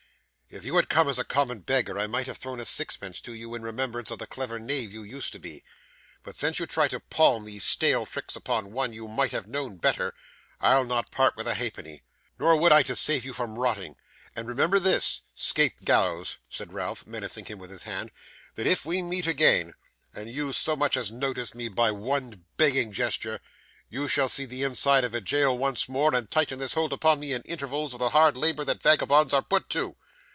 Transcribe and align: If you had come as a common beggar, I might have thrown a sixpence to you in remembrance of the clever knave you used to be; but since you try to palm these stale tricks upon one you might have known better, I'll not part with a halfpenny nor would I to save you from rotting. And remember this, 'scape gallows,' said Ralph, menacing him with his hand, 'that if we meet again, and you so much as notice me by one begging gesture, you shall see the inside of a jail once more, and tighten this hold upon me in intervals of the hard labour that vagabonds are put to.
If 0.53 0.65
you 0.65 0.75
had 0.75 0.89
come 0.89 1.07
as 1.07 1.17
a 1.17 1.23
common 1.23 1.59
beggar, 1.59 1.97
I 1.97 2.07
might 2.07 2.27
have 2.27 2.35
thrown 2.35 2.59
a 2.59 2.65
sixpence 2.65 3.21
to 3.21 3.33
you 3.33 3.55
in 3.55 3.61
remembrance 3.61 4.11
of 4.11 4.19
the 4.19 4.27
clever 4.27 4.59
knave 4.59 4.91
you 4.91 5.01
used 5.01 5.31
to 5.31 5.39
be; 5.39 5.63
but 6.23 6.35
since 6.35 6.59
you 6.59 6.65
try 6.65 6.89
to 6.89 6.99
palm 6.99 7.45
these 7.45 7.63
stale 7.63 8.05
tricks 8.05 8.35
upon 8.35 8.73
one 8.73 8.91
you 8.91 9.07
might 9.07 9.31
have 9.31 9.47
known 9.47 9.77
better, 9.77 10.13
I'll 10.59 10.83
not 10.83 11.09
part 11.09 11.37
with 11.37 11.47
a 11.47 11.53
halfpenny 11.53 12.03
nor 12.37 12.57
would 12.57 12.73
I 12.73 12.83
to 12.83 12.97
save 12.97 13.23
you 13.23 13.31
from 13.31 13.57
rotting. 13.57 13.95
And 14.35 14.45
remember 14.49 14.77
this, 14.77 15.21
'scape 15.33 15.85
gallows,' 15.85 16.37
said 16.49 16.73
Ralph, 16.73 17.07
menacing 17.07 17.45
him 17.45 17.57
with 17.57 17.71
his 17.71 17.83
hand, 17.83 18.11
'that 18.55 18.67
if 18.67 18.85
we 18.85 19.01
meet 19.01 19.27
again, 19.27 19.73
and 20.13 20.29
you 20.29 20.51
so 20.51 20.75
much 20.75 20.97
as 20.97 21.13
notice 21.13 21.55
me 21.55 21.69
by 21.69 21.91
one 21.91 22.43
begging 22.57 22.91
gesture, 22.91 23.39
you 23.87 24.09
shall 24.09 24.27
see 24.27 24.43
the 24.43 24.63
inside 24.63 25.05
of 25.05 25.15
a 25.15 25.21
jail 25.21 25.57
once 25.57 25.87
more, 25.87 26.13
and 26.13 26.29
tighten 26.29 26.59
this 26.59 26.73
hold 26.73 26.91
upon 26.91 27.21
me 27.21 27.31
in 27.31 27.41
intervals 27.43 27.93
of 27.93 27.99
the 27.99 28.09
hard 28.09 28.35
labour 28.35 28.65
that 28.65 28.83
vagabonds 28.83 29.33
are 29.33 29.41
put 29.41 29.69
to. 29.69 29.95